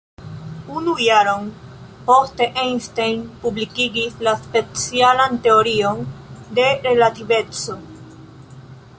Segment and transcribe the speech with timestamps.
[0.77, 1.43] Unu jaron
[2.07, 6.01] poste Einstein publikigis la specialan teorion
[6.61, 7.77] de relativeco.